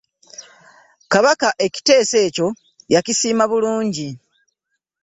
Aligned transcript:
Kabaka 1.11 1.49
ekiteeso 1.65 2.15
ekyo 2.27 2.47
yakisiima 2.93 3.43
bulungi. 3.51 4.09